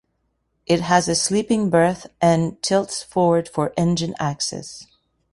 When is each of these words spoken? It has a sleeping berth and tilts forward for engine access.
It 0.65 0.81
has 0.81 1.07
a 1.07 1.13
sleeping 1.13 1.69
berth 1.69 2.07
and 2.19 2.59
tilts 2.63 3.03
forward 3.03 3.47
for 3.47 3.71
engine 3.77 4.15
access. 4.17 4.87